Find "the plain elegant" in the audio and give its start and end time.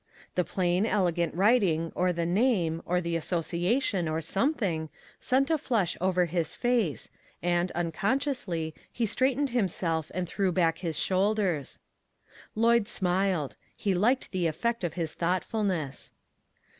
0.33-1.35